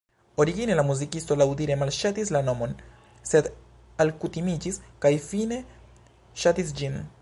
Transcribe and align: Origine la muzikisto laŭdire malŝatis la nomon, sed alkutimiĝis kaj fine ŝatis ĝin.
Origine 0.43 0.77
la 0.77 0.85
muzikisto 0.87 1.37
laŭdire 1.41 1.75
malŝatis 1.81 2.33
la 2.37 2.41
nomon, 2.47 2.73
sed 3.33 3.51
alkutimiĝis 4.07 4.83
kaj 5.05 5.13
fine 5.31 5.65
ŝatis 6.45 6.79
ĝin. 6.81 7.03